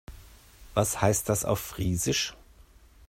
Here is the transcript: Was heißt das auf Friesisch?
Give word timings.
Was 0.73 0.99
heißt 0.99 1.29
das 1.29 1.45
auf 1.45 1.59
Friesisch? 1.59 2.35